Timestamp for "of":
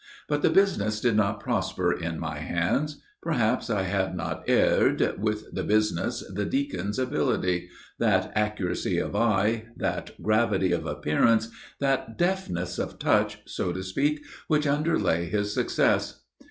8.97-9.15, 10.71-10.87, 12.79-12.97